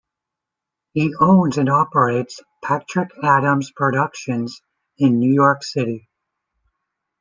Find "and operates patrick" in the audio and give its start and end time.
1.59-3.11